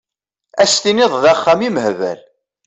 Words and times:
Ad 0.61 0.67
s-tiniḍ 0.71 1.13
d 1.23 1.25
axxam 1.33 1.59
imehbal! 1.67 2.19